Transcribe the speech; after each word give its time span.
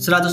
105,6 0.00 0.32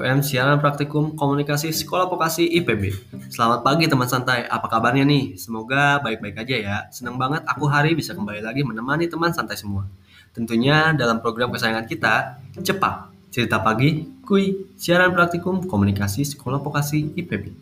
FM 0.00 0.18
siaran 0.24 0.56
praktikum 0.56 1.12
komunikasi 1.12 1.68
sekolah 1.68 2.08
vokasi 2.08 2.48
IPB. 2.48 3.12
Selamat 3.28 3.60
pagi 3.60 3.84
teman 3.84 4.08
santai, 4.08 4.48
apa 4.48 4.72
kabarnya 4.72 5.04
nih? 5.04 5.36
Semoga 5.36 6.00
baik-baik 6.00 6.40
aja 6.40 6.56
ya. 6.56 6.76
Senang 6.88 7.20
banget 7.20 7.44
aku 7.44 7.68
hari 7.68 7.92
bisa 7.92 8.16
kembali 8.16 8.40
lagi 8.40 8.64
menemani 8.64 9.04
teman 9.04 9.36
santai 9.36 9.60
semua. 9.60 9.84
Tentunya 10.32 10.96
dalam 10.96 11.20
program 11.20 11.52
kesayangan 11.52 11.84
kita, 11.84 12.40
Cepat, 12.64 13.12
Cerita 13.28 13.60
Pagi, 13.60 14.08
Kui, 14.24 14.72
siaran 14.80 15.12
praktikum 15.12 15.60
komunikasi 15.68 16.24
sekolah 16.24 16.64
vokasi 16.64 17.12
IPB. 17.20 17.52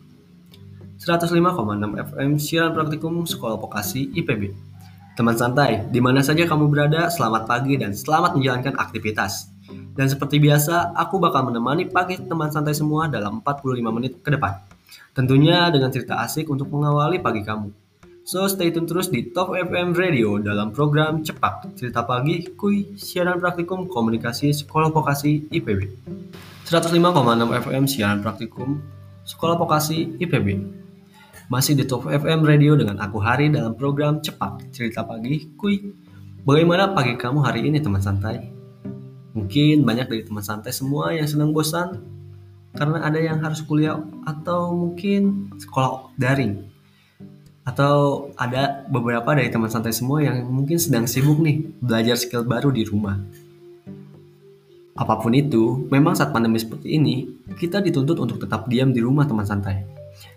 105,6 1.03 1.35
FM 2.15 2.31
siaran 2.39 2.71
praktikum 2.71 3.27
sekolah 3.27 3.59
vokasi 3.59 4.07
IPB. 4.15 4.55
Teman 5.19 5.35
santai, 5.35 5.83
di 5.91 5.99
mana 5.99 6.23
saja 6.23 6.47
kamu 6.47 6.71
berada, 6.71 7.11
selamat 7.11 7.43
pagi 7.43 7.75
dan 7.75 7.91
selamat 7.91 8.39
menjalankan 8.39 8.79
aktivitas. 8.79 9.58
Dan 9.93 10.07
seperti 10.07 10.41
biasa, 10.41 10.95
aku 10.95 11.17
bakal 11.17 11.49
menemani 11.49 11.89
pagi 11.89 12.17
teman 12.17 12.49
santai 12.49 12.73
semua 12.73 13.07
dalam 13.07 13.41
45 13.43 13.95
menit 13.95 14.19
ke 14.21 14.29
depan. 14.31 14.57
Tentunya 15.13 15.67
dengan 15.73 15.91
cerita 15.91 16.21
asik 16.23 16.47
untuk 16.47 16.71
mengawali 16.71 17.19
pagi 17.19 17.43
kamu. 17.43 17.89
So 18.29 18.45
stay 18.45 18.69
tune 18.69 18.85
terus 18.85 19.09
di 19.09 19.33
Top 19.33 19.57
FM 19.57 19.97
Radio 19.97 20.37
dalam 20.37 20.69
program 20.69 21.25
Cepat 21.25 21.73
Cerita 21.73 22.05
Pagi 22.05 22.45
Kui 22.53 22.93
Siaran 22.93 23.41
Praktikum 23.41 23.89
Komunikasi 23.89 24.53
Sekolah 24.53 24.93
Vokasi 24.93 25.49
IPB. 25.49 25.89
105,6 26.69 26.93
FM 27.65 27.83
Siaran 27.89 28.21
Praktikum 28.21 28.77
Sekolah 29.25 29.57
Vokasi 29.57 30.13
IPB. 30.21 30.61
Masih 31.49 31.73
di 31.73 31.89
Top 31.89 32.05
FM 32.05 32.45
Radio 32.45 32.77
dengan 32.77 33.01
aku 33.01 33.17
Hari 33.17 33.49
dalam 33.49 33.73
program 33.73 34.21
Cepat 34.21 34.61
Cerita 34.77 35.01
Pagi 35.01 35.49
Kui. 35.57 35.89
Bagaimana 36.45 36.93
pagi 36.93 37.17
kamu 37.17 37.41
hari 37.41 37.65
ini 37.65 37.81
teman 37.81 37.97
santai? 37.97 38.58
Mungkin 39.39 39.87
banyak 39.87 40.11
dari 40.11 40.23
teman 40.27 40.43
santai 40.43 40.75
semua 40.75 41.15
yang 41.15 41.23
sedang 41.23 41.55
bosan 41.55 42.03
karena 42.75 42.99
ada 43.01 43.15
yang 43.15 43.39
harus 43.39 43.63
kuliah 43.63 44.03
atau 44.27 44.75
mungkin 44.75 45.47
sekolah 45.55 46.11
daring. 46.19 46.67
Atau 47.63 48.29
ada 48.35 48.83
beberapa 48.91 49.31
dari 49.31 49.47
teman 49.47 49.71
santai 49.71 49.95
semua 49.95 50.19
yang 50.19 50.43
mungkin 50.43 50.75
sedang 50.75 51.07
sibuk 51.07 51.39
nih 51.39 51.63
belajar 51.79 52.19
skill 52.19 52.43
baru 52.43 52.67
di 52.67 52.83
rumah. 52.83 53.15
Apa 54.99 55.15
pun 55.15 55.31
itu, 55.31 55.87
memang 55.87 56.11
saat 56.11 56.35
pandemi 56.35 56.59
seperti 56.59 56.99
ini, 56.99 57.31
kita 57.55 57.79
dituntut 57.79 58.19
untuk 58.19 58.35
tetap 58.43 58.67
diam 58.67 58.91
di 58.91 58.99
rumah 58.99 59.23
teman 59.23 59.47
santai. 59.47 59.87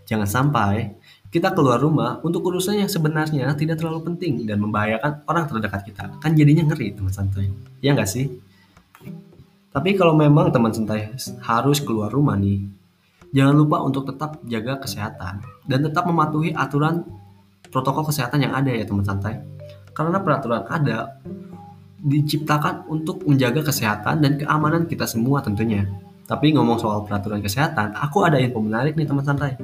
Jangan 0.07 0.29
sampai 0.31 0.95
kita 1.35 1.51
keluar 1.51 1.83
rumah 1.83 2.23
untuk 2.23 2.47
urusan 2.47 2.79
yang 2.79 2.87
sebenarnya 2.87 3.51
tidak 3.59 3.83
terlalu 3.83 4.07
penting 4.13 4.47
dan 4.47 4.63
membahayakan 4.63 5.27
orang 5.27 5.51
terdekat 5.51 5.83
kita. 5.89 6.05
Kan 6.23 6.39
jadinya 6.39 6.69
ngeri 6.71 6.95
teman 6.95 7.11
santai. 7.11 7.51
Ya 7.83 7.91
nggak 7.97 8.07
sih? 8.07 8.31
Tapi 9.73 9.97
kalau 9.97 10.13
memang 10.13 10.53
teman 10.53 10.69
santai 10.69 11.17
harus 11.41 11.81
keluar 11.81 12.13
rumah 12.13 12.37
nih, 12.37 12.61
jangan 13.33 13.57
lupa 13.57 13.81
untuk 13.81 14.05
tetap 14.05 14.37
jaga 14.45 14.77
kesehatan 14.85 15.41
dan 15.65 15.79
tetap 15.81 16.05
mematuhi 16.05 16.53
aturan 16.53 17.09
protokol 17.73 18.05
kesehatan 18.05 18.45
yang 18.45 18.53
ada 18.53 18.69
ya 18.69 18.85
teman 18.85 19.01
santai. 19.01 19.41
Karena 19.97 20.21
peraturan 20.21 20.69
ada 20.69 21.17
diciptakan 22.05 22.85
untuk 22.93 23.25
menjaga 23.25 23.65
kesehatan 23.65 24.21
dan 24.21 24.37
keamanan 24.37 24.85
kita 24.85 25.09
semua 25.09 25.41
tentunya. 25.41 25.89
Tapi 26.29 26.53
ngomong 26.53 26.77
soal 26.77 27.09
peraturan 27.09 27.41
kesehatan, 27.41 27.97
aku 27.97 28.29
ada 28.29 28.37
info 28.37 28.61
menarik 28.61 28.93
nih 28.93 29.09
teman 29.09 29.25
santai. 29.25 29.57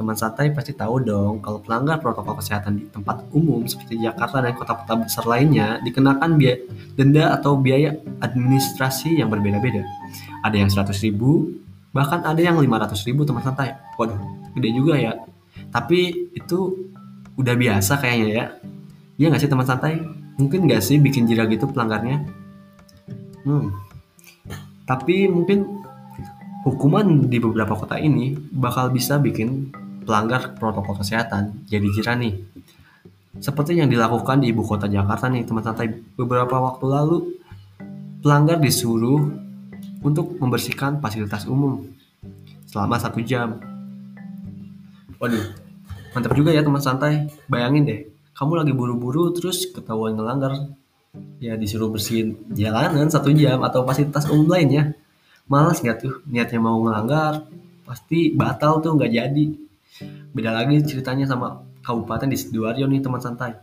Teman 0.00 0.16
santai 0.16 0.48
pasti 0.48 0.72
tahu 0.72 1.04
dong 1.04 1.44
kalau 1.44 1.60
pelanggar 1.60 2.00
protokol 2.00 2.40
kesehatan 2.40 2.80
di 2.80 2.88
tempat 2.88 3.20
umum 3.36 3.68
seperti 3.68 4.00
Jakarta 4.00 4.40
dan 4.40 4.56
kota-kota 4.56 5.04
besar 5.04 5.28
lainnya 5.28 5.76
dikenakan 5.84 6.40
biaya 6.40 6.56
denda 6.96 7.36
atau 7.36 7.60
biaya 7.60 8.00
administrasi 8.24 9.20
yang 9.20 9.28
berbeda-beda. 9.28 9.84
Ada 10.40 10.56
yang 10.56 10.72
100 10.72 10.96
ribu, 11.04 11.52
bahkan 11.92 12.24
ada 12.24 12.40
yang 12.40 12.56
500 12.56 12.96
ribu 13.04 13.28
teman 13.28 13.44
santai. 13.44 13.76
Waduh, 14.00 14.16
gede 14.56 14.72
juga 14.72 14.96
ya. 14.96 15.20
Tapi 15.68 16.32
itu 16.32 16.88
udah 17.36 17.52
biasa 17.60 18.00
kayaknya 18.00 18.28
ya. 18.32 18.44
Iya 19.20 19.26
nggak 19.36 19.42
sih 19.44 19.52
teman 19.52 19.68
santai? 19.68 20.00
Mungkin 20.40 20.64
nggak 20.64 20.80
sih 20.80 20.96
bikin 20.96 21.28
jira 21.28 21.44
gitu 21.44 21.68
pelanggarnya? 21.68 22.24
Hmm. 23.44 23.68
Tapi 24.88 25.28
mungkin 25.28 25.84
hukuman 26.64 27.28
di 27.28 27.36
beberapa 27.36 27.76
kota 27.76 28.00
ini 28.00 28.32
bakal 28.48 28.88
bisa 28.88 29.20
bikin 29.20 29.68
pelanggar 30.10 30.58
protokol 30.58 30.98
kesehatan 30.98 31.62
jadi 31.70 31.86
jerah 31.94 32.18
nih. 32.18 32.34
Seperti 33.38 33.78
yang 33.78 33.86
dilakukan 33.86 34.42
di 34.42 34.50
ibu 34.50 34.66
kota 34.66 34.90
Jakarta 34.90 35.30
nih 35.30 35.46
teman 35.46 35.62
santai 35.62 35.86
beberapa 36.18 36.58
waktu 36.58 36.84
lalu 36.90 37.38
pelanggar 38.18 38.58
disuruh 38.58 39.30
untuk 40.02 40.34
membersihkan 40.42 40.98
fasilitas 40.98 41.46
umum 41.46 41.86
selama 42.66 42.98
satu 42.98 43.22
jam. 43.22 43.62
Waduh, 45.22 45.46
mantap 46.10 46.34
juga 46.34 46.50
ya 46.50 46.66
teman 46.66 46.82
santai. 46.82 47.30
Bayangin 47.46 47.86
deh, 47.86 48.00
kamu 48.34 48.66
lagi 48.66 48.74
buru-buru 48.74 49.30
terus 49.30 49.70
ketahuan 49.70 50.18
ngelanggar. 50.18 50.74
Ya 51.38 51.54
disuruh 51.54 51.86
bersihin 51.86 52.34
jalanan 52.50 53.06
satu 53.06 53.30
jam 53.30 53.62
atau 53.62 53.86
fasilitas 53.86 54.26
umum 54.26 54.50
lainnya. 54.58 54.90
Malas 55.46 55.78
nggak 55.78 55.96
tuh 56.02 56.14
niatnya 56.26 56.58
mau 56.58 56.82
ngelanggar, 56.82 57.46
pasti 57.86 58.34
batal 58.34 58.82
tuh 58.82 58.98
nggak 58.98 59.12
jadi. 59.14 59.69
Beda 60.30 60.54
lagi 60.54 60.78
ceritanya 60.86 61.26
sama 61.26 61.66
kabupaten 61.82 62.30
di 62.30 62.38
Sidoarjo 62.38 62.86
nih 62.86 63.02
teman 63.02 63.18
santai. 63.18 63.58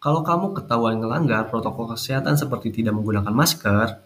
Kalau 0.00 0.24
kamu 0.26 0.56
ketahuan 0.56 0.98
melanggar 0.98 1.46
protokol 1.46 1.92
kesehatan 1.92 2.34
seperti 2.34 2.72
tidak 2.72 2.96
menggunakan 2.96 3.30
masker, 3.30 4.00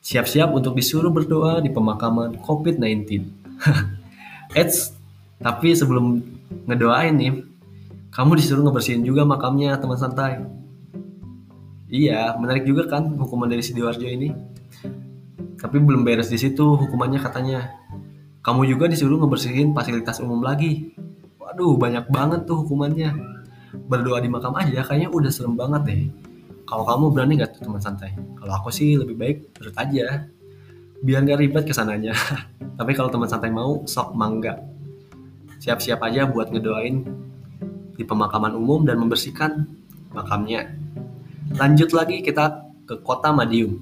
siap-siap 0.00 0.54
untuk 0.54 0.72
disuruh 0.78 1.10
berdoa 1.10 1.60
di 1.60 1.68
pemakaman 1.68 2.38
COVID-19. 2.40 3.26
Eits, 4.58 4.94
tapi 5.42 5.74
sebelum 5.74 6.22
ngedoain 6.70 7.18
nih, 7.18 7.42
kamu 8.14 8.38
disuruh 8.38 8.62
ngebersihin 8.64 9.02
juga 9.02 9.26
makamnya 9.26 9.76
teman 9.76 9.98
santai. 9.98 10.40
Iya, 11.92 12.38
menarik 12.40 12.64
juga 12.64 12.88
kan 12.88 13.12
hukuman 13.18 13.50
dari 13.50 13.60
Sidoarjo 13.60 14.08
ini. 14.08 14.32
Tapi 15.60 15.76
belum 15.76 16.00
beres 16.06 16.32
di 16.32 16.40
situ 16.40 16.64
hukumannya 16.80 17.20
katanya. 17.20 17.76
Kamu 18.40 18.64
juga 18.64 18.88
disuruh 18.88 19.20
ngebersihin 19.20 19.76
fasilitas 19.76 20.18
umum 20.22 20.40
lagi. 20.40 20.94
Waduh, 21.52 21.76
banyak 21.76 22.08
banget 22.08 22.48
tuh 22.48 22.64
hukumannya. 22.64 23.12
Berdoa 23.84 24.24
di 24.24 24.32
makam 24.32 24.56
aja 24.56 24.88
kayaknya 24.88 25.12
udah 25.12 25.28
serem 25.28 25.52
banget 25.52 25.84
deh. 25.84 26.02
Kalau 26.64 26.88
kamu 26.88 27.12
berani 27.12 27.36
gak 27.36 27.60
tuh 27.60 27.68
teman 27.68 27.76
santai? 27.76 28.16
Kalau 28.40 28.56
aku 28.56 28.72
sih 28.72 28.96
lebih 28.96 29.20
baik 29.20 29.52
turut 29.52 29.76
aja. 29.76 30.32
Biar 31.04 31.20
gak 31.28 31.44
ribet 31.44 31.68
ke 31.68 31.76
sananya. 31.76 32.16
Tapi 32.80 32.96
kalau 32.96 33.12
teman 33.12 33.28
santai 33.28 33.52
mau, 33.52 33.84
sok 33.84 34.16
mangga. 34.16 34.64
Siap-siap 35.60 36.00
aja 36.00 36.24
buat 36.24 36.48
ngedoain 36.48 37.04
di 38.00 38.04
pemakaman 38.08 38.56
umum 38.56 38.88
dan 38.88 38.96
membersihkan 38.96 39.68
makamnya. 40.16 40.72
Lanjut 41.52 41.92
lagi 41.92 42.24
kita 42.24 42.64
ke 42.88 42.96
kota 43.04 43.28
Madiun. 43.28 43.76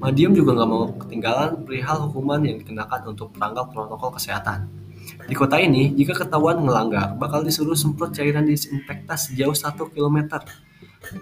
Madiun 0.00 0.32
juga 0.32 0.56
nggak 0.56 0.70
mau 0.72 0.88
ketinggalan 0.96 1.60
perihal 1.60 2.08
hukuman 2.08 2.40
yang 2.40 2.56
dikenakan 2.56 3.12
untuk 3.12 3.36
pelanggar 3.36 3.68
protokol 3.68 4.16
kesehatan. 4.16 4.85
Di 5.26 5.34
kota 5.34 5.58
ini, 5.58 5.94
jika 5.94 6.14
ketahuan 6.14 6.58
melanggar, 6.62 7.14
bakal 7.14 7.46
disuruh 7.46 7.78
semprot 7.78 8.10
cairan 8.10 8.46
disinfektan 8.46 9.14
sejauh 9.14 9.54
1 9.54 9.78
km. 9.94 10.42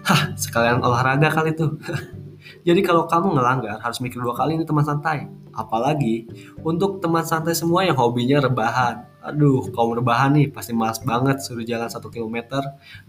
Hah, 0.01 0.33
sekalian 0.33 0.81
olahraga 0.81 1.29
kali 1.29 1.53
itu. 1.53 1.77
Jadi 2.67 2.81
kalau 2.81 3.05
kamu 3.05 3.37
ngelanggar, 3.37 3.77
harus 3.81 4.01
mikir 4.01 4.21
dua 4.21 4.33
kali 4.37 4.57
ini 4.57 4.65
teman 4.65 4.85
santai. 4.85 5.29
Apalagi 5.53 6.29
untuk 6.61 7.01
teman 7.01 7.25
santai 7.25 7.53
semua 7.57 7.85
yang 7.85 7.97
hobinya 7.97 8.41
rebahan. 8.41 9.05
Aduh, 9.25 9.69
kamu 9.73 10.01
rebahan 10.01 10.37
nih, 10.37 10.47
pasti 10.53 10.73
malas 10.73 11.01
banget 11.01 11.41
suruh 11.41 11.65
jalan 11.65 11.89
1 11.89 11.97
km 12.13 12.37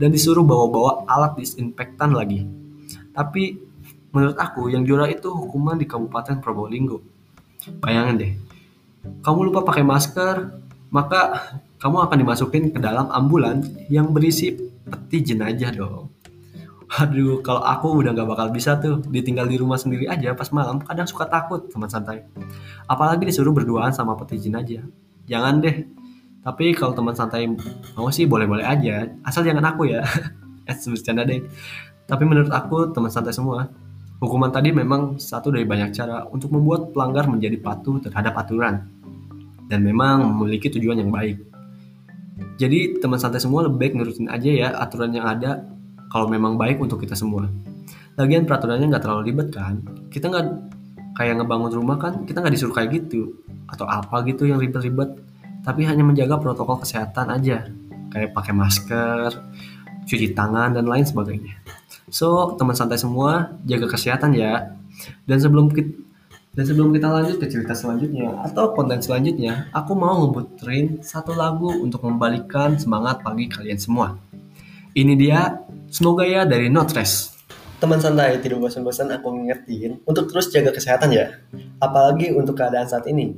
dan 0.00 0.08
disuruh 0.08 0.44
bawa-bawa 0.44 1.04
alat 1.08 1.36
disinfektan 1.36 2.16
lagi. 2.16 2.48
Tapi 3.12 3.60
menurut 4.12 4.36
aku 4.40 4.72
yang 4.72 4.84
juara 4.84 5.08
itu 5.12 5.28
hukuman 5.28 5.76
di 5.76 5.84
Kabupaten 5.84 6.40
Probolinggo. 6.40 7.04
Bayangin 7.84 8.16
deh, 8.16 8.32
kamu 9.20 9.52
lupa 9.52 9.60
pakai 9.60 9.84
masker, 9.84 10.65
maka 10.96 11.52
kamu 11.76 12.08
akan 12.08 12.16
dimasukin 12.24 12.64
ke 12.72 12.80
dalam 12.80 13.12
ambulan 13.12 13.60
yang 13.92 14.16
berisi 14.16 14.56
peti 14.88 15.20
jenazah 15.20 15.68
dong. 15.76 16.08
Aduh, 16.86 17.44
kalau 17.44 17.60
aku 17.60 18.00
udah 18.00 18.16
gak 18.16 18.30
bakal 18.30 18.48
bisa 18.48 18.80
tuh 18.80 19.04
ditinggal 19.10 19.44
di 19.44 19.60
rumah 19.60 19.76
sendiri 19.76 20.08
aja 20.08 20.32
pas 20.32 20.48
malam, 20.54 20.80
kadang 20.80 21.04
suka 21.04 21.28
takut 21.28 21.68
teman 21.68 21.90
santai. 21.90 22.24
Apalagi 22.88 23.28
disuruh 23.28 23.52
berduaan 23.52 23.92
sama 23.92 24.16
peti 24.16 24.40
jenazah. 24.48 24.88
Jangan 25.28 25.60
deh. 25.60 25.84
Tapi 26.46 26.72
kalau 26.78 26.94
teman 26.94 27.12
santai 27.12 27.50
mau 27.98 28.08
sih 28.14 28.24
boleh-boleh 28.24 28.62
aja, 28.62 29.10
asal 29.26 29.42
jangan 29.42 29.66
aku 29.66 29.90
ya. 29.90 30.00
eh, 30.70 30.76
bercanda 30.78 31.26
deh. 31.26 31.42
Tapi 32.06 32.22
menurut 32.22 32.54
aku 32.54 32.94
teman 32.94 33.10
santai 33.10 33.34
semua, 33.34 33.66
hukuman 34.22 34.54
tadi 34.54 34.70
memang 34.70 35.18
satu 35.18 35.50
dari 35.50 35.66
banyak 35.66 35.90
cara 35.90 36.22
untuk 36.30 36.54
membuat 36.54 36.94
pelanggar 36.94 37.26
menjadi 37.26 37.58
patuh 37.58 37.98
terhadap 37.98 38.38
aturan 38.38 38.95
dan 39.66 39.82
memang 39.82 40.26
memiliki 40.36 40.70
tujuan 40.72 41.02
yang 41.02 41.10
baik. 41.10 41.42
Jadi 42.56 43.00
teman 43.00 43.20
santai 43.20 43.40
semua 43.40 43.64
lebih 43.68 43.78
baik 43.80 43.92
nurutin 43.96 44.28
aja 44.32 44.48
ya 44.48 44.68
aturan 44.76 45.12
yang 45.12 45.28
ada 45.28 45.64
kalau 46.08 46.30
memang 46.30 46.56
baik 46.56 46.80
untuk 46.80 47.02
kita 47.02 47.12
semua. 47.12 47.48
Lagian 48.16 48.48
peraturannya 48.48 48.88
nggak 48.88 49.02
terlalu 49.04 49.22
ribet 49.32 49.48
kan? 49.52 49.84
Kita 50.08 50.32
nggak 50.32 50.46
kayak 51.16 51.40
ngebangun 51.40 51.72
rumah 51.72 51.96
kan 51.96 52.28
kita 52.28 52.44
nggak 52.44 52.54
disuruh 52.54 52.76
kayak 52.76 52.92
gitu 52.92 53.40
atau 53.66 53.88
apa 53.88 54.22
gitu 54.28 54.44
yang 54.44 54.60
ribet-ribet 54.60 55.16
tapi 55.64 55.82
hanya 55.88 56.04
menjaga 56.04 56.38
protokol 56.38 56.78
kesehatan 56.84 57.32
aja 57.32 57.66
kayak 58.12 58.36
pakai 58.36 58.52
masker 58.52 59.32
cuci 60.06 60.36
tangan 60.36 60.76
dan 60.76 60.84
lain 60.86 61.02
sebagainya 61.02 61.56
so 62.12 62.54
teman 62.60 62.76
santai 62.76 63.00
semua 63.00 63.56
jaga 63.64 63.90
kesehatan 63.90 64.36
ya 64.36 64.76
dan 65.24 65.38
sebelum 65.40 65.72
kita 65.72 66.05
dan 66.56 66.64
sebelum 66.64 66.88
kita 66.96 67.12
lanjut 67.12 67.36
ke 67.36 67.52
cerita 67.52 67.76
selanjutnya 67.76 68.32
atau 68.40 68.72
konten 68.72 68.96
selanjutnya, 69.04 69.68
aku 69.76 69.92
mau 69.92 70.24
ngebuterin 70.24 71.04
satu 71.04 71.36
lagu 71.36 71.68
untuk 71.68 72.00
membalikan 72.08 72.80
semangat 72.80 73.20
pagi 73.20 73.44
kalian 73.44 73.76
semua. 73.76 74.16
Ini 74.96 75.12
dia, 75.20 75.60
semoga 75.92 76.24
ya 76.24 76.48
dari 76.48 76.72
Notres. 76.72 77.36
Teman 77.76 78.00
santai, 78.00 78.40
tidak 78.40 78.56
bosan-bosan 78.64 79.12
aku 79.12 79.36
ngingetin 79.36 80.00
untuk 80.08 80.32
terus 80.32 80.48
jaga 80.48 80.72
kesehatan 80.72 81.12
ya. 81.12 81.36
Apalagi 81.76 82.32
untuk 82.32 82.56
keadaan 82.56 82.88
saat 82.88 83.04
ini. 83.04 83.36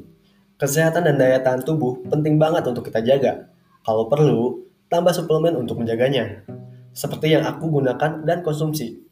Kesehatan 0.54 1.02
dan 1.10 1.18
daya 1.18 1.42
tahan 1.42 1.66
tubuh 1.66 1.98
penting 2.06 2.38
banget 2.38 2.70
untuk 2.70 2.86
kita 2.86 3.02
jaga. 3.02 3.50
Kalau 3.82 4.06
perlu, 4.06 4.62
tambah 4.86 5.10
suplemen 5.10 5.58
untuk 5.58 5.82
menjaganya. 5.82 6.46
Seperti 6.94 7.34
yang 7.34 7.42
aku 7.50 7.66
gunakan 7.66 8.22
dan 8.22 8.46
konsumsi. 8.46 9.07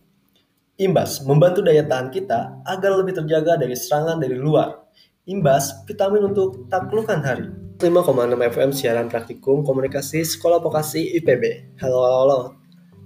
Imbas 0.76 1.24
membantu 1.24 1.64
daya 1.64 1.88
tahan 1.88 2.12
kita 2.12 2.60
agar 2.68 3.00
lebih 3.00 3.16
terjaga 3.16 3.56
dari 3.56 3.72
serangan 3.72 4.20
dari 4.20 4.36
luar. 4.36 4.84
Imbas 5.24 5.72
vitamin 5.88 6.28
untuk 6.28 6.68
taklukan 6.68 7.16
hari. 7.24 7.48
5,6 7.80 8.04
FM 8.36 8.70
siaran 8.76 9.08
praktikum 9.08 9.64
komunikasi 9.64 10.20
Sekolah 10.20 10.60
Vokasi 10.60 11.16
IPB. 11.16 11.72
Halo, 11.80 12.04
halo, 12.04 12.18
halo. 12.20 12.40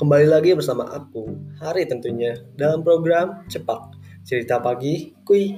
Kembali 0.03 0.27
lagi 0.27 0.51
bersama 0.59 0.91
aku, 0.91 1.31
Hari 1.63 1.87
tentunya, 1.87 2.43
dalam 2.59 2.83
program 2.83 3.47
Cepak, 3.47 3.95
Cerita 4.27 4.59
Pagi, 4.59 5.15
Kui. 5.23 5.55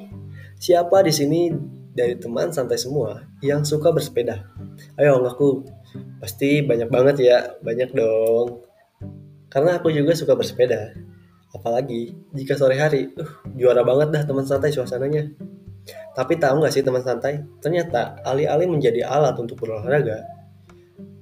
Siapa 0.61 1.01
di 1.01 1.17
sini 1.17 1.49
dari 1.97 2.21
teman 2.21 2.53
santai 2.53 2.77
semua 2.77 3.25
yang 3.41 3.65
suka 3.65 3.89
bersepeda? 3.89 4.53
Ayo 5.01 5.17
ngaku, 5.17 5.65
pasti 6.21 6.61
banyak 6.61 6.93
banget 6.93 7.25
ya, 7.25 7.57
banyak 7.65 7.89
dong. 7.97 8.61
Karena 9.49 9.81
aku 9.81 9.89
juga 9.89 10.13
suka 10.13 10.37
bersepeda. 10.37 10.93
Apalagi 11.53 12.17
jika 12.33 12.57
sore 12.57 12.81
hari, 12.81 13.13
uh, 13.17 13.33
juara 13.57 13.85
banget 13.85 14.09
dah 14.13 14.23
teman 14.25 14.49
santai 14.49 14.73
suasananya. 14.73 15.33
Tapi 16.13 16.37
tahu 16.37 16.61
nggak 16.61 16.73
sih 16.73 16.85
teman 16.85 17.01
santai, 17.01 17.41
ternyata 17.61 18.21
alih-alih 18.25 18.69
menjadi 18.69 19.09
alat 19.09 19.37
untuk 19.41 19.65
berolahraga, 19.65 20.25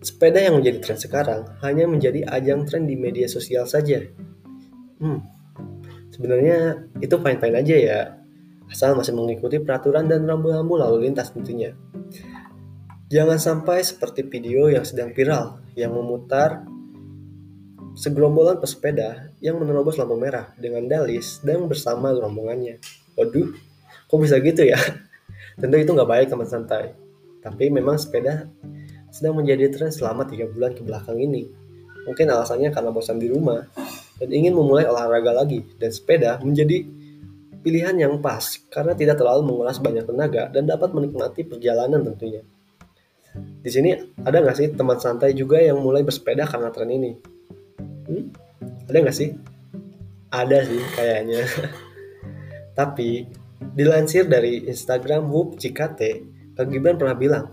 sepeda 0.01 0.41
yang 0.41 0.59
menjadi 0.59 0.79
tren 0.83 0.99
sekarang 0.99 1.41
hanya 1.61 1.85
menjadi 1.87 2.27
ajang 2.27 2.65
tren 2.67 2.89
di 2.89 2.99
media 2.99 3.29
sosial 3.31 3.69
saja. 3.71 4.03
Hmm, 5.01 5.23
sebenarnya 6.13 6.91
itu 7.01 7.15
fine-fine 7.17 7.57
aja 7.57 7.77
ya, 7.77 8.01
asal 8.69 8.99
masih 8.99 9.17
mengikuti 9.17 9.63
peraturan 9.63 10.11
dan 10.11 10.27
rambu-rambu 10.27 10.77
lalu 10.77 11.09
lintas 11.09 11.33
tentunya. 11.33 11.73
Jangan 13.11 13.43
sampai 13.43 13.83
seperti 13.83 14.23
video 14.27 14.71
yang 14.71 14.87
sedang 14.87 15.11
viral 15.11 15.59
yang 15.75 15.91
memutar 15.91 16.63
segerombolan 17.95 18.63
pesepeda 18.63 19.31
yang 19.43 19.59
menerobos 19.59 19.99
lampu 19.99 20.15
merah 20.15 20.53
dengan 20.59 20.87
dalis 20.87 21.43
dan 21.43 21.67
bersama 21.67 22.15
rombongannya. 22.15 22.79
Waduh, 23.19 23.51
kok 24.07 24.19
bisa 24.21 24.39
gitu 24.39 24.67
ya? 24.67 24.79
Tentu 25.61 25.77
itu 25.77 25.91
nggak 25.91 26.11
baik 26.11 26.27
teman 26.31 26.47
santai. 26.47 26.95
Tapi 27.41 27.73
memang 27.73 27.97
sepeda 27.97 28.47
sedang 29.11 29.43
menjadi 29.43 29.67
tren 29.75 29.91
selama 29.91 30.23
tiga 30.29 30.47
bulan 30.47 30.77
ke 30.77 30.87
belakang 30.87 31.19
ini. 31.19 31.51
Mungkin 32.07 32.31
alasannya 32.31 32.71
karena 32.71 32.95
bosan 32.95 33.19
di 33.19 33.29
rumah 33.29 33.67
dan 34.17 34.29
ingin 34.31 34.55
memulai 34.55 34.87
olahraga 34.87 35.35
lagi 35.35 35.67
dan 35.77 35.91
sepeda 35.91 36.39
menjadi 36.41 36.87
pilihan 37.61 37.93
yang 37.99 38.17
pas 38.25 38.57
karena 38.73 38.97
tidak 38.97 39.21
terlalu 39.21 39.53
menguras 39.53 39.77
banyak 39.77 40.09
tenaga 40.09 40.49
dan 40.49 40.65
dapat 40.65 40.97
menikmati 40.97 41.45
perjalanan 41.45 42.01
tentunya. 42.01 42.41
Di 43.61 43.71
sini 43.71 43.95
ada 44.25 44.41
nggak 44.41 44.57
sih 44.57 44.69
teman 44.73 44.99
santai 44.99 45.37
juga 45.37 45.61
yang 45.61 45.79
mulai 45.79 46.01
bersepeda 46.03 46.49
karena 46.49 46.73
tren 46.73 46.89
ini? 46.89 47.40
Hmm? 48.11 48.35
Ada 48.91 48.99
nggak 49.07 49.17
sih? 49.17 49.31
Ada 50.35 50.59
sih 50.67 50.83
kayaknya. 50.99 51.47
Tapi 52.79 53.31
dilansir 53.79 54.27
dari 54.27 54.67
Instagram 54.67 55.31
Whoop 55.31 55.63
Cikate, 55.63 56.27
Kak 56.59 56.67
Gibran 56.67 56.99
pernah 56.99 57.15
bilang, 57.15 57.47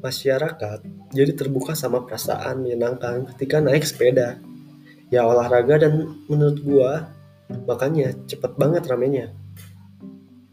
masyarakat 0.00 0.80
jadi 1.12 1.34
terbuka 1.36 1.76
sama 1.76 2.06
perasaan 2.06 2.64
menyenangkan 2.64 3.28
ketika 3.34 3.60
naik 3.60 3.84
sepeda. 3.84 4.40
Ya 5.10 5.26
olahraga 5.26 5.82
dan 5.82 6.24
menurut 6.30 6.62
gua 6.62 7.10
makanya 7.66 8.14
cepet 8.30 8.54
banget 8.54 8.86
ramenya. 8.86 9.34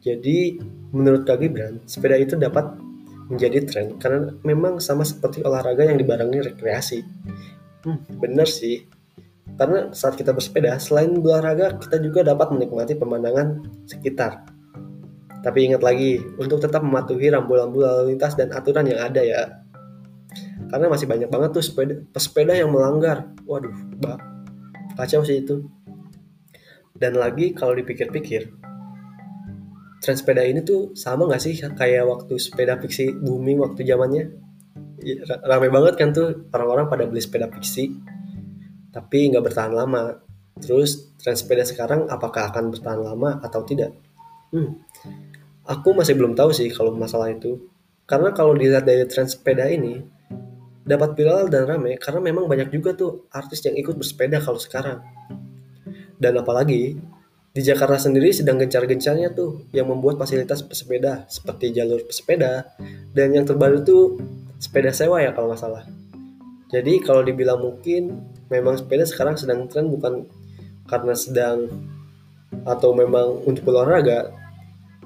Jadi 0.02 0.58
menurut 0.92 1.30
Kak 1.30 1.40
Gibran, 1.40 1.86
sepeda 1.86 2.18
itu 2.18 2.34
dapat 2.36 2.74
menjadi 3.28 3.60
tren 3.68 3.88
karena 4.00 4.34
memang 4.42 4.80
sama 4.80 5.04
seperti 5.04 5.44
olahraga 5.46 5.86
yang 5.86 6.00
dibarengi 6.00 6.42
rekreasi. 6.42 7.06
Hmm, 7.86 8.00
bener 8.18 8.48
sih. 8.50 8.88
Karena 9.58 9.90
saat 9.96 10.20
kita 10.20 10.36
bersepeda, 10.36 10.78
selain 10.78 11.18
berolahraga, 11.18 11.80
kita 11.82 11.98
juga 12.04 12.22
dapat 12.22 12.54
menikmati 12.54 12.94
pemandangan 12.94 13.66
sekitar. 13.90 14.46
Tapi 15.42 15.72
ingat 15.72 15.82
lagi, 15.82 16.20
untuk 16.38 16.62
tetap 16.62 16.84
mematuhi 16.84 17.32
rambu-rambu 17.32 17.80
lalu 17.82 18.14
lintas 18.14 18.36
dan 18.36 18.52
aturan 18.54 18.86
yang 18.90 19.02
ada 19.02 19.22
ya. 19.24 19.64
Karena 20.68 20.92
masih 20.92 21.08
banyak 21.08 21.30
banget 21.32 21.50
tuh 21.56 21.64
sepeda, 21.64 22.04
pesepeda 22.12 22.54
yang 22.54 22.70
melanggar. 22.70 23.32
Waduh, 23.48 23.74
bah, 24.04 24.20
kacau 25.00 25.24
sih 25.24 25.42
itu. 25.42 25.64
Dan 26.98 27.16
lagi 27.16 27.54
kalau 27.54 27.78
dipikir-pikir, 27.78 28.52
tren 30.02 30.18
sepeda 30.18 30.42
ini 30.44 30.66
tuh 30.66 30.94
sama 30.98 31.30
gak 31.30 31.42
sih 31.42 31.54
kayak 31.58 32.04
waktu 32.10 32.36
sepeda 32.42 32.78
fiksi 32.82 33.14
booming 33.16 33.62
waktu 33.62 33.86
zamannya? 33.86 34.47
Iya, 34.98 35.24
rame 35.46 35.70
banget 35.70 35.94
kan 35.94 36.10
tuh 36.10 36.50
orang-orang 36.50 36.90
pada 36.90 37.04
beli 37.06 37.22
sepeda 37.22 37.46
fiksi 37.54 37.94
tapi 38.90 39.30
nggak 39.30 39.46
bertahan 39.46 39.74
lama. 39.78 40.18
Terus 40.58 41.14
tren 41.22 41.38
sepeda 41.38 41.62
sekarang 41.62 42.10
apakah 42.10 42.50
akan 42.50 42.74
bertahan 42.74 42.98
lama 42.98 43.38
atau 43.46 43.62
tidak? 43.62 43.94
Hmm, 44.50 44.82
aku 45.70 45.94
masih 45.94 46.18
belum 46.18 46.34
tahu 46.34 46.50
sih 46.50 46.74
kalau 46.74 46.98
masalah 46.98 47.30
itu. 47.30 47.62
Karena 48.10 48.34
kalau 48.34 48.58
dilihat 48.58 48.88
dari 48.88 49.06
tren 49.06 49.30
sepeda 49.30 49.70
ini 49.70 50.02
dapat 50.88 51.14
viral 51.14 51.52
dan 51.52 51.68
rame 51.68 52.00
karena 52.00 52.24
memang 52.24 52.48
banyak 52.48 52.72
juga 52.72 52.96
tuh 52.96 53.28
artis 53.30 53.62
yang 53.68 53.78
ikut 53.78 53.94
bersepeda 54.00 54.42
kalau 54.42 54.58
sekarang. 54.58 55.04
Dan 56.18 56.42
apalagi 56.42 56.98
di 57.54 57.62
Jakarta 57.62 58.02
sendiri 58.02 58.34
sedang 58.34 58.58
gencar-gencarnya 58.58 59.34
tuh 59.34 59.70
yang 59.74 59.90
membuat 59.90 60.18
fasilitas 60.18 60.66
pesepeda 60.66 61.30
seperti 61.30 61.70
jalur 61.74 62.02
pesepeda 62.02 62.74
dan 63.14 63.34
yang 63.34 63.46
terbaru 63.46 63.82
tuh 63.86 64.18
sepeda 64.58 64.90
sewa 64.94 65.22
ya 65.22 65.34
kalau 65.34 65.54
nggak 65.54 65.62
salah. 65.62 65.84
Jadi 66.68 67.00
kalau 67.00 67.24
dibilang 67.24 67.64
mungkin 67.64 68.20
memang 68.52 68.76
sepeda 68.76 69.08
sekarang 69.08 69.40
sedang 69.40 69.70
tren 69.72 69.88
bukan 69.88 70.28
karena 70.88 71.16
sedang 71.16 71.72
atau 72.68 72.92
memang 72.92 73.44
untuk 73.48 73.72
olahraga 73.72 74.32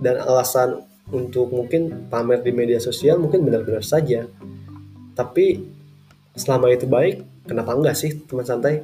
dan 0.02 0.18
alasan 0.26 0.82
untuk 1.14 1.52
mungkin 1.52 2.10
pamer 2.10 2.42
di 2.42 2.50
media 2.56 2.82
sosial 2.82 3.22
mungkin 3.22 3.46
benar-benar 3.46 3.86
saja. 3.86 4.26
Tapi 5.14 5.62
selama 6.34 6.72
itu 6.72 6.88
baik, 6.88 7.46
kenapa 7.46 7.76
enggak 7.76 7.98
sih 8.00 8.16
teman 8.26 8.48
santai? 8.48 8.82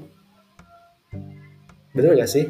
Benar 1.96 2.14
nggak 2.14 2.30
sih? 2.30 2.46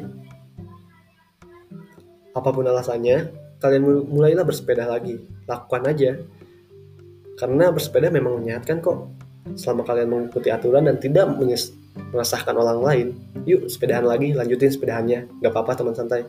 Apa 2.36 2.52
pun 2.52 2.68
alasannya, 2.68 3.32
kalian 3.62 3.82
mulailah 4.12 4.44
bersepeda 4.44 4.84
lagi. 4.84 5.16
Lakukan 5.48 5.88
aja 5.88 6.20
karena 7.38 7.70
bersepeda 7.70 8.10
memang 8.10 8.42
menyehatkan 8.42 8.82
kok. 8.82 9.14
Selama 9.56 9.86
kalian 9.86 10.12
mengikuti 10.12 10.52
aturan 10.52 10.84
dan 10.84 11.00
tidak 11.00 11.24
meresahkan 12.12 12.52
orang 12.52 12.84
lain, 12.84 13.06
yuk 13.48 13.64
sepedahan 13.64 14.04
lagi, 14.04 14.36
lanjutin 14.36 14.68
sepedahannya. 14.68 15.40
Gak 15.40 15.52
apa-apa 15.54 15.72
teman 15.78 15.96
santai. 15.96 16.28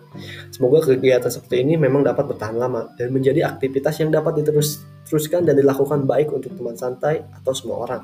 Semoga 0.55 0.87
kegiatan 0.87 1.27
seperti 1.27 1.67
ini 1.67 1.75
memang 1.75 2.05
dapat 2.05 2.31
bertahan 2.31 2.55
lama 2.55 2.95
dan 2.95 3.11
menjadi 3.11 3.43
aktivitas 3.49 3.99
yang 3.99 4.13
dapat 4.13 4.39
diterus 4.39 4.79
teruskan 5.03 5.43
dan 5.43 5.59
dilakukan 5.59 6.07
baik 6.07 6.31
untuk 6.31 6.55
teman 6.55 6.79
santai 6.79 7.25
atau 7.41 7.51
semua 7.51 7.83
orang. 7.83 8.03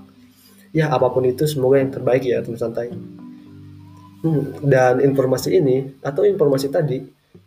Ya 0.75 0.91
apa 0.91 1.07
pun 1.07 1.23
itu 1.23 1.47
semoga 1.47 1.79
yang 1.79 1.93
terbaik 1.93 2.27
ya 2.27 2.43
teman 2.43 2.59
santai. 2.59 2.91
Hmm, 4.25 4.57
dan 4.65 4.99
informasi 4.99 5.61
ini 5.61 6.01
atau 6.01 6.25
informasi 6.25 6.73
tadi 6.73 6.97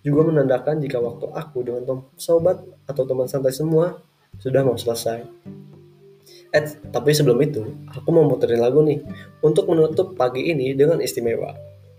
juga 0.01 0.31
menandakan 0.31 0.79
jika 0.79 1.03
waktu 1.03 1.27
aku 1.35 1.59
dengan 1.67 2.07
sobat 2.15 2.63
atau 2.87 3.03
teman 3.03 3.27
santai 3.27 3.51
semua 3.51 3.99
sudah 4.37 4.61
mau 4.61 4.77
selesai. 4.77 5.25
Eh, 6.49 6.65
tapi 6.93 7.13
sebelum 7.13 7.41
itu, 7.45 7.65
aku 7.89 8.09
mau 8.09 8.25
muterin 8.25 8.61
lagu 8.61 8.81
nih 8.81 9.05
untuk 9.45 9.69
menutup 9.69 10.17
pagi 10.17 10.49
ini 10.49 10.73
dengan 10.73 11.01
istimewa. 11.01 11.53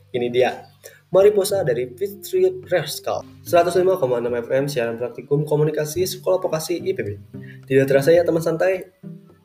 Ini 0.09 0.27
dia, 0.33 0.65
Mariposa 1.09 1.65
dari 1.65 1.89
Fitri 1.93 2.49
Rascal. 2.69 3.25
105,6 3.45 3.85
FM 4.45 4.63
siaran 4.69 4.97
praktikum 4.97 5.45
komunikasi 5.45 6.05
Sekolah 6.05 6.41
Vokasi 6.41 6.81
IPB. 6.81 7.09
Tidak 7.65 7.85
terasa 7.85 8.09
ya 8.09 8.25
teman 8.25 8.41
santai? 8.41 8.89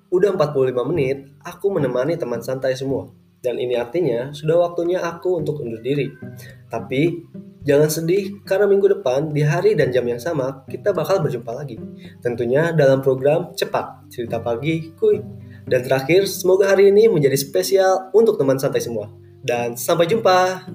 Udah 0.09 0.33
45 0.37 0.85
menit, 0.89 1.29
aku 1.41 1.73
menemani 1.73 2.17
teman 2.17 2.45
santai 2.45 2.77
semua. 2.77 3.13
Dan 3.45 3.61
ini 3.61 3.77
artinya 3.77 4.33
sudah 4.33 4.61
waktunya 4.65 5.05
aku 5.05 5.37
untuk 5.37 5.61
undur 5.61 5.85
diri. 5.85 6.13
Tapi 6.73 7.25
Jangan 7.65 7.89
sedih 7.89 8.45
karena 8.45 8.69
minggu 8.69 9.01
depan 9.01 9.33
di 9.33 9.41
hari 9.41 9.73
dan 9.73 9.89
jam 9.89 10.05
yang 10.05 10.21
sama 10.21 10.69
kita 10.69 10.93
bakal 10.93 11.25
berjumpa 11.25 11.49
lagi. 11.49 11.81
Tentunya 12.21 12.77
dalam 12.77 13.01
program 13.01 13.57
Cepat 13.57 14.13
Cerita 14.13 14.37
Pagi 14.37 14.93
Kuy. 15.01 15.25
Dan 15.65 15.81
terakhir, 15.81 16.29
semoga 16.29 16.69
hari 16.69 16.93
ini 16.93 17.09
menjadi 17.09 17.41
spesial 17.41 18.13
untuk 18.13 18.37
teman 18.37 18.61
santai 18.61 18.85
semua. 18.85 19.09
Dan 19.41 19.81
sampai 19.81 20.05
jumpa. 20.05 20.69